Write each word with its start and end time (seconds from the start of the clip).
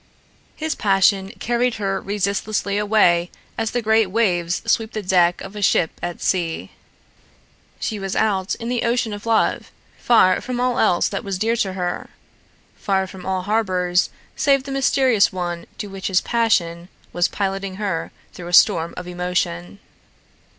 His 0.55 0.73
passion 0.73 1.29
carried 1.37 1.75
her 1.75 2.01
resistlessly 2.01 2.79
away 2.79 3.29
as 3.55 3.69
the 3.69 3.83
great 3.83 4.07
waves 4.09 4.63
sweep 4.65 4.93
the 4.93 5.03
deck 5.03 5.41
of 5.41 5.55
a 5.55 5.61
ship 5.61 5.91
at 6.01 6.23
sea. 6.23 6.71
She 7.79 7.99
was 7.99 8.15
out 8.15 8.55
in 8.55 8.67
the 8.67 8.81
ocean 8.81 9.13
of 9.13 9.27
love, 9.27 9.71
far 9.99 10.41
from 10.41 10.59
all 10.59 10.79
else 10.79 11.07
that 11.09 11.23
was 11.23 11.37
dear 11.37 11.55
to 11.57 11.73
her, 11.73 12.09
far 12.75 13.05
from 13.05 13.27
all 13.27 13.43
harbors 13.43 14.09
save 14.35 14.63
the 14.63 14.71
mysterious 14.71 15.31
one 15.31 15.67
to 15.77 15.85
which 15.85 16.07
his 16.07 16.19
passion 16.19 16.89
was 17.13 17.27
piloting 17.27 17.75
her 17.75 18.11
through 18.33 18.47
a 18.47 18.53
storm 18.53 18.95
of 18.97 19.05
emotion. 19.07 19.77